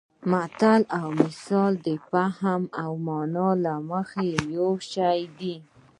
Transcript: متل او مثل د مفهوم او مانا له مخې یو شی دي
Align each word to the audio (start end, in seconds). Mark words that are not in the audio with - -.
متل 0.31 0.81
او 0.99 1.07
مثل 1.21 1.69
د 1.85 1.87
مفهوم 2.13 2.63
او 2.83 2.91
مانا 3.07 3.49
له 3.65 3.75
مخې 3.91 4.27
یو 4.55 4.69
شی 4.93 5.19
دي 5.39 5.55